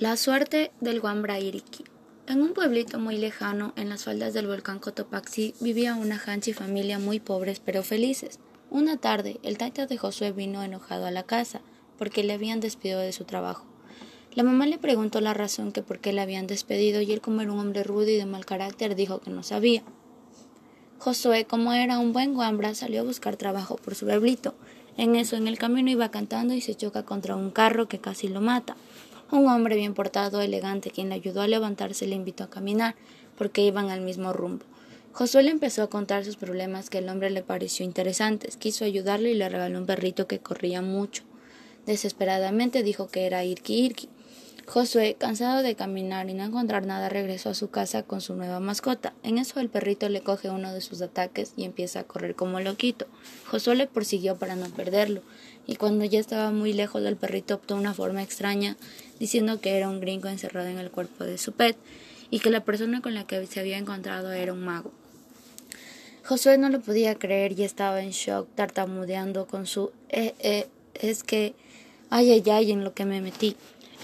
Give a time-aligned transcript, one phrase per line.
[0.00, 1.02] La suerte del
[1.42, 1.84] Iriki.
[2.26, 6.98] En un pueblito muy lejano, en las faldas del volcán Cotopaxi, vivía una hanchi familia
[6.98, 8.38] muy pobres pero felices.
[8.70, 11.60] Una tarde, el taita de Josué vino enojado a la casa,
[11.98, 13.66] porque le habían despedido de su trabajo.
[14.32, 17.42] La mamá le preguntó la razón que por qué le habían despedido y él como
[17.42, 19.82] era un hombre rudo y de mal carácter dijo que no sabía.
[20.98, 24.54] Josué, como era un buen guambra, salió a buscar trabajo por su pueblito.
[24.96, 28.28] En eso, en el camino iba cantando y se choca contra un carro que casi
[28.28, 28.76] lo mata.
[29.32, 32.96] Un hombre bien portado, elegante, quien le ayudó a levantarse, le invitó a caminar,
[33.38, 34.64] porque iban al mismo rumbo.
[35.12, 39.30] Josué le empezó a contar sus problemas que el hombre le pareció interesantes, quiso ayudarle
[39.30, 41.22] y le regaló un perrito que corría mucho.
[41.86, 44.08] Desesperadamente dijo que era Irki Irki.
[44.66, 48.60] Josué, cansado de caminar y no encontrar nada, regresó a su casa con su nueva
[48.60, 49.12] mascota.
[49.22, 52.60] En eso el perrito le coge uno de sus ataques y empieza a correr como
[52.60, 53.06] loquito.
[53.46, 55.22] Josué le persiguió para no perderlo,
[55.66, 58.76] y cuando ya estaba muy lejos del perrito optó una forma extraña
[59.18, 61.76] diciendo que era un gringo encerrado en el cuerpo de su pet
[62.30, 64.92] y que la persona con la que se había encontrado era un mago.
[66.24, 71.24] Josué no lo podía creer y estaba en shock, tartamudeando con su eh, eh, es
[71.24, 71.54] que
[72.08, 73.56] ay ay ay en lo que me metí.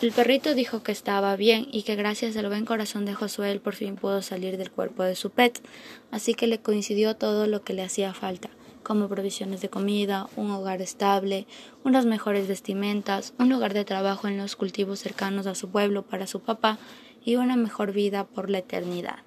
[0.02, 3.60] El perrito dijo que estaba bien y que gracias al buen corazón de Josué él
[3.60, 5.62] por fin pudo salir del cuerpo de su pet,
[6.10, 8.50] así que le coincidió todo lo que le hacía falta
[8.82, 11.48] como provisiones de comida, un hogar estable,
[11.82, 16.28] unas mejores vestimentas, un lugar de trabajo en los cultivos cercanos a su pueblo para
[16.28, 16.78] su papá
[17.24, 19.24] y una mejor vida por la eternidad.